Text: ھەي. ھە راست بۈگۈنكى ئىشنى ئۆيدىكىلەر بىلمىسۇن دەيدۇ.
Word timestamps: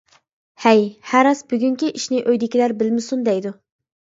ھەي. 0.63 0.79
ھە 1.09 1.21
راست 1.27 1.45
بۈگۈنكى 1.53 1.91
ئىشنى 1.99 2.23
ئۆيدىكىلەر 2.25 2.75
بىلمىسۇن 2.81 3.25
دەيدۇ. 3.29 3.57